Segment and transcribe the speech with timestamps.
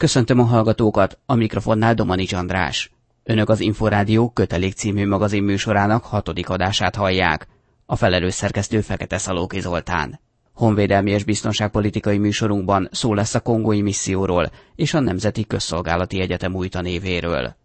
[0.00, 2.90] Köszöntöm a hallgatókat, a mikrofonnál Domanics András.
[3.24, 7.46] Önök az Inforádió kötelék című magazin műsorának hatodik adását hallják.
[7.86, 10.20] A felelős szerkesztő Fekete Szalóki Zoltán.
[10.52, 16.68] Honvédelmi és biztonságpolitikai műsorunkban szó lesz a kongói misszióról és a Nemzeti Közszolgálati Egyetem új
[16.68, 17.56] tanévéről.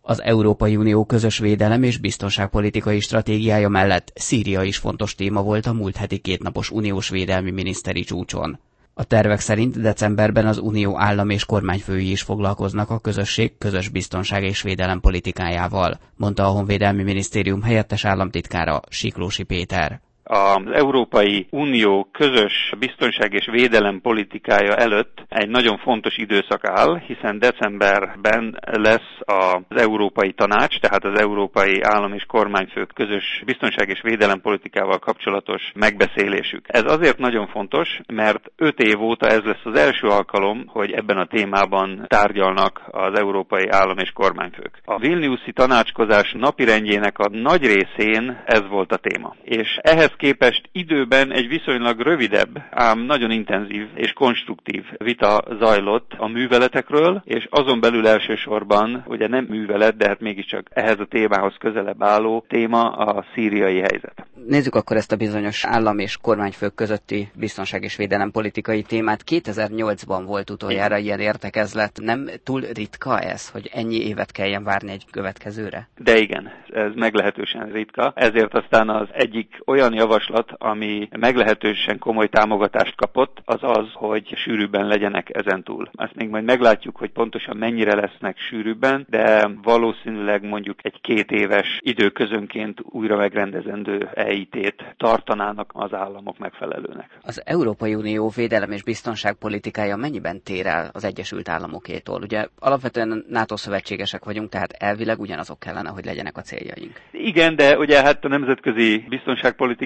[0.00, 5.72] Az Európai Unió közös védelem és biztonságpolitikai stratégiája mellett Szíria is fontos téma volt a
[5.72, 8.58] múlt heti kétnapos uniós védelmi miniszteri csúcson.
[8.94, 14.42] A tervek szerint decemberben az Unió állam és kormányfői is foglalkoznak a közösség közös biztonság
[14.42, 20.00] és védelem politikájával, mondta a Honvédelmi Minisztérium helyettes államtitkára Siklósi Péter
[20.32, 27.38] az Európai Unió közös biztonság és védelem politikája előtt egy nagyon fontos időszak áll, hiszen
[27.38, 34.40] decemberben lesz az Európai Tanács, tehát az Európai Állam és Kormányfők közös biztonság és védelem
[34.40, 36.64] politikával kapcsolatos megbeszélésük.
[36.68, 41.16] Ez azért nagyon fontos, mert öt év óta ez lesz az első alkalom, hogy ebben
[41.18, 44.78] a témában tárgyalnak az Európai Állam és Kormányfők.
[44.84, 49.34] A Vilniuszi tanácskozás napirendjének a nagy részén ez volt a téma.
[49.42, 56.26] És ehhez képest időben egy viszonylag rövidebb, ám nagyon intenzív és konstruktív vita zajlott a
[56.26, 62.02] műveletekről, és azon belül elsősorban, ugye nem művelet, de hát mégiscsak ehhez a témához közelebb
[62.02, 64.26] álló téma a szíriai helyzet.
[64.46, 69.22] Nézzük akkor ezt a bizonyos állam és kormányfők közötti biztonság és védelem politikai témát.
[69.30, 71.98] 2008-ban volt utoljára ilyen értekezlet.
[72.02, 75.88] Nem túl ritka ez, hogy ennyi évet kelljen várni egy következőre?
[75.96, 78.12] De igen, ez meglehetősen ritka.
[78.16, 84.86] Ezért aztán az egyik olyan javaslat, ami meglehetősen komoly támogatást kapott, az az, hogy sűrűbben
[84.86, 85.90] legyenek ezen túl.
[85.94, 91.78] Ezt még majd meglátjuk, hogy pontosan mennyire lesznek sűrűbben, de valószínűleg mondjuk egy két éves
[91.80, 97.18] időközönként újra megrendezendő EIT-t tartanának az államok megfelelőnek.
[97.22, 102.22] Az Európai Unió védelem és biztonságpolitikája mennyiben tér el az Egyesült Államokétól?
[102.22, 107.00] Ugye alapvetően NATO szövetségesek vagyunk, tehát elvileg ugyanazok kellene, hogy legyenek a céljaink.
[107.10, 109.04] Igen, de ugye hát a nemzetközi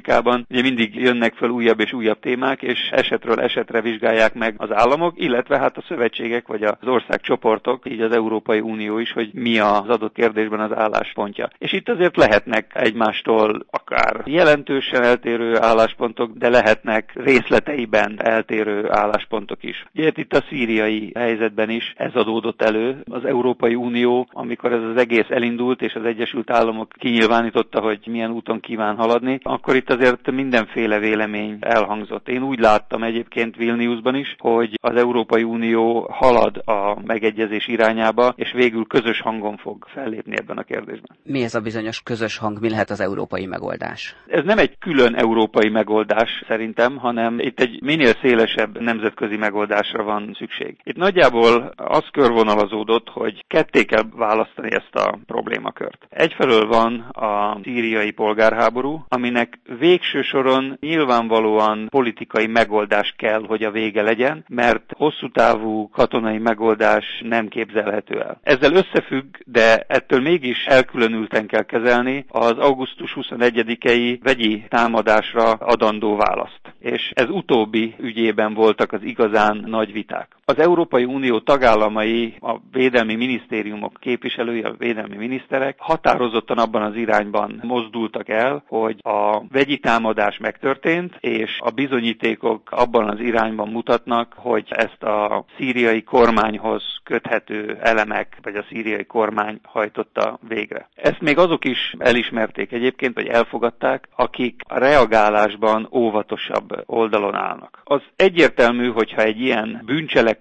[0.06, 4.72] biztonságpolitikában ugye mindig jönnek fel újabb és újabb témák, és esetről esetre vizsgálják meg az
[4.72, 9.58] államok, illetve hát a szövetségek vagy az országcsoportok, így az Európai Unió is, hogy mi
[9.58, 11.50] az adott kérdésben az álláspontja.
[11.58, 19.84] És itt azért lehetnek egymástól akár jelentősen eltérő álláspontok, de lehetnek részleteiben eltérő álláspontok is.
[19.94, 23.02] Ugye itt a szíriai helyzetben is ez adódott elő.
[23.04, 28.30] Az Európai Unió, amikor ez az egész elindult, és az Egyesült Államok kinyilvánította, hogy milyen
[28.30, 32.28] úton kíván haladni, akkor itt azért mindenféle vélemény elhangzott.
[32.28, 38.52] Én úgy láttam egyébként Vilniusban is, hogy az Európai Unió halad a megegyezés irányába, és
[38.52, 41.16] végül közös hangon fog fellépni ebben a kérdésben.
[41.22, 44.16] Mi ez a bizonyos közös hang, mi lehet az európai megoldás?
[44.26, 50.34] Ez nem egy külön európai megoldás szerintem, hanem itt egy minél szélesebb nemzetközi megoldásra van
[50.38, 50.76] szükség.
[50.82, 56.06] Itt nagyjából az körvonalazódott, hogy ketté kell választani ezt a problémakört.
[56.08, 64.02] Egyfelől van a szíriai polgárháború, aminek végső soron nyilvánvalóan politikai megoldás kell, hogy a vége
[64.02, 68.40] legyen, mert hosszú távú katonai megoldás nem képzelhető el.
[68.42, 76.60] Ezzel összefügg, de ettől mégis elkülönülten kell kezelni az augusztus 21-i vegyi támadásra adandó választ.
[76.78, 80.35] És ez utóbbi ügyében voltak az igazán nagy viták.
[80.48, 87.60] Az Európai Unió tagállamai, a védelmi minisztériumok képviselői, a védelmi miniszterek határozottan abban az irányban
[87.62, 94.64] mozdultak el, hogy a vegyi támadás megtörtént, és a bizonyítékok abban az irányban mutatnak, hogy
[94.68, 100.88] ezt a szíriai kormányhoz köthető elemek, vagy a szíriai kormány hajtotta végre.
[100.94, 107.80] Ezt még azok is elismerték egyébként, vagy elfogadták, akik a reagálásban óvatosabb oldalon állnak.
[107.84, 109.82] Az egyértelmű, hogyha egy ilyen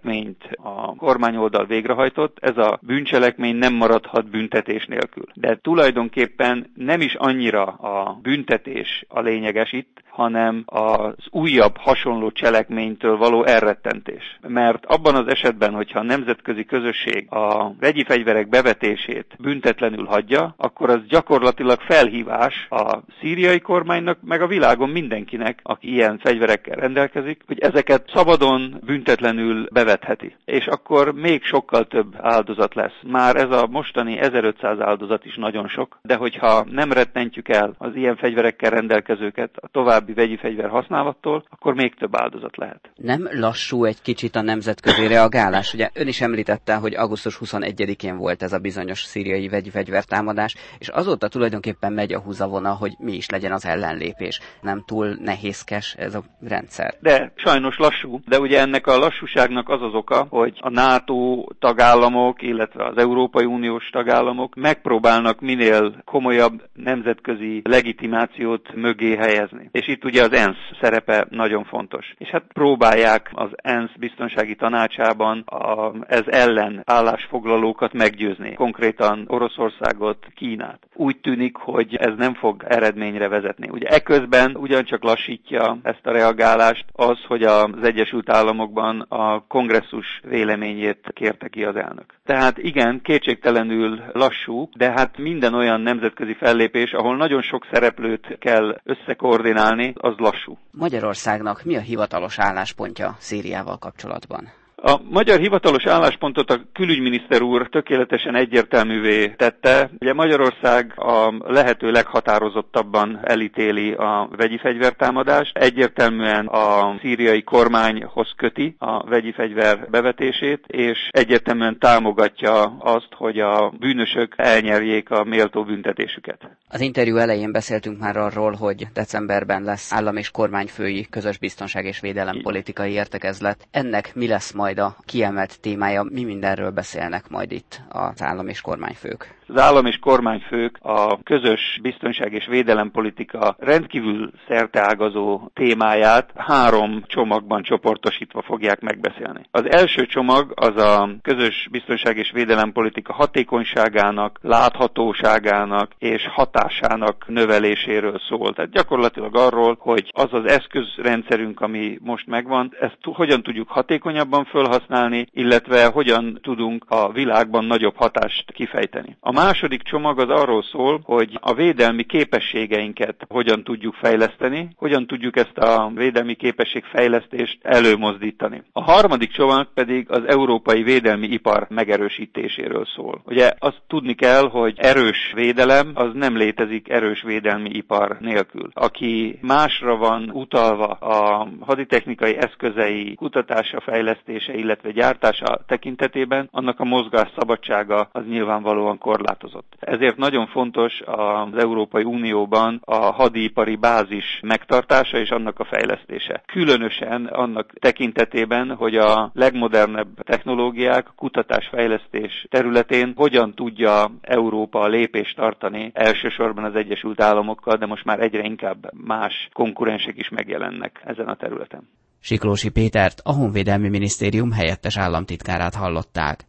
[0.04, 5.26] bűncselekményt a kormány oldal végrehajtott, ez a bűncselekmény nem maradhat büntetés nélkül.
[5.34, 13.18] De tulajdonképpen nem is annyira a büntetés a lényeges itt, hanem az újabb hasonló cselekménytől
[13.18, 14.40] való elrettentés.
[14.48, 20.90] Mert abban az esetben, hogyha a nemzetközi közösség a vegyi fegyverek bevetését büntetlenül hagyja, akkor
[20.90, 27.60] az gyakorlatilag felhívás a szíriai kormánynak, meg a világon mindenkinek, aki ilyen fegyverekkel rendelkezik, hogy
[27.60, 30.36] ezeket szabadon, büntetlenül bevetheti.
[30.46, 33.00] És akkor még sokkal több áldozat lesz.
[33.08, 37.96] Már ez a mostani 1500 áldozat is nagyon sok, de hogyha nem rettentjük el az
[37.96, 42.90] ilyen fegyverekkel rendelkezőket a további további vegyi fegyver használattól, akkor még több áldozat lehet.
[42.96, 45.74] Nem lassú egy kicsit a nemzetközi reagálás?
[45.74, 50.56] Ugye ön is említett említette, hogy augusztus 21-én volt ez a bizonyos szíriai vegyi fegyvertámadás,
[50.80, 54.40] és azóta tulajdonképpen megy a húzavona, hogy mi is legyen az ellenlépés.
[54.62, 56.94] Nem túl nehézkes ez a rendszer.
[57.00, 62.42] De sajnos lassú, de ugye ennek a lassúságnak az az oka, hogy a NATO tagállamok,
[62.42, 69.70] illetve az Európai Uniós tagállamok megpróbálnak minél komolyabb nemzetközi legitimációt mögé helyezni.
[69.72, 72.14] És itt ugye az ENSZ szerepe nagyon fontos.
[72.18, 80.88] És hát próbálják az ENSZ biztonsági tanácsában a, ez ellen állásfoglalókat meggyőzni, konkrétan Oroszországot, Kínát.
[80.94, 83.70] Úgy tűnik, hogy ez nem fog eredményre vezetni.
[83.72, 91.12] Ugye eközben ugyancsak lassítja ezt a reagálást az, hogy az Egyesült Államokban a kongresszus véleményét
[91.14, 92.06] kérte ki az elnök.
[92.26, 98.76] Tehát igen, kétségtelenül lassú, de hát minden olyan nemzetközi fellépés, ahol nagyon sok szereplőt kell
[98.84, 100.58] összekoordinálni, az lassú.
[100.72, 104.52] Magyarországnak mi a hivatalos álláspontja Szíriával kapcsolatban?
[104.88, 109.90] A magyar hivatalos álláspontot a külügyminiszter úr tökéletesen egyértelművé tette.
[110.00, 119.10] Ugye Magyarország a lehető leghatározottabban elítéli a vegyi fegyvertámadást, egyértelműen a szíriai kormányhoz köti a
[119.10, 126.50] vegyi fegyver bevetését, és egyértelműen támogatja azt, hogy a bűnösök elnyerjék a méltó büntetésüket.
[126.70, 132.00] Az interjú elején beszéltünk már arról, hogy decemberben lesz állam és kormányfői közös biztonság és
[132.00, 133.68] védelem politikai értekezlet.
[133.72, 138.48] Ennek mi lesz majd majd a kiemelt témája, mi mindenről beszélnek majd itt az állam
[138.48, 139.36] és kormányfők.
[139.48, 148.42] Az állam és kormányfők a közös biztonság és védelempolitika rendkívül szerteágazó témáját három csomagban csoportosítva
[148.42, 149.42] fogják megbeszélni.
[149.52, 158.54] Az első csomag az a közös biztonság és védelempolitika hatékonyságának, láthatóságának és hatásának növeléséről szól.
[158.54, 165.28] Tehát gyakorlatilag arról, hogy az az eszközrendszerünk, ami most megvan, ezt hogyan tudjuk hatékonyabban felhasználni,
[165.32, 169.18] illetve hogyan tudunk a világban nagyobb hatást kifejteni.
[169.20, 175.38] A második csomag az arról szól, hogy a védelmi képességeinket hogyan tudjuk fejleszteni, hogyan tudjuk
[175.38, 178.64] ezt a védelmi képességfejlesztést előmozdítani.
[178.72, 183.22] A harmadik csomag pedig az európai védelmi ipar megerősítéséről szól.
[183.26, 188.70] Ugye azt tudni kell, hogy erős védelem az nem létezik erős védelmi ipar nélkül.
[188.74, 197.30] Aki másra van utalva a haditechnikai eszközei kutatása, fejlesztése, illetve gyártása tekintetében, annak a mozgás
[197.38, 199.74] szabadsága az nyilvánvalóan korlátozott.
[199.80, 206.42] Ezért nagyon fontos az Európai Unióban a hadipari bázis megtartása és annak a fejlesztése.
[206.46, 216.64] Különösen annak tekintetében, hogy a legmodernebb technológiák, kutatásfejlesztés területén hogyan tudja Európa lépést tartani elsősorban
[216.64, 221.90] az Egyesült Államokkal, de most már egyre inkább más konkurensek is megjelennek ezen a területen.
[222.28, 226.46] Siklósi Pétert, a Honvédelmi Minisztérium helyettes államtitkárát hallották.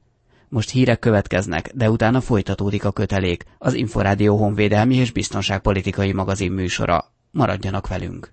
[0.49, 7.05] Most hírek következnek, de utána folytatódik a kötelék, az Inforádió honvédelmi és biztonságpolitikai magazin műsora.
[7.31, 8.33] Maradjanak velünk!